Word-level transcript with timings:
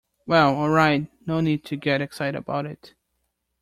Well, 0.25 0.55
all 0.55 0.71
right, 0.71 1.05
no 1.27 1.41
need 1.41 1.63
to 1.65 1.75
get 1.75 2.01
excited 2.01 2.35
about 2.35 2.65
it. 2.65 2.95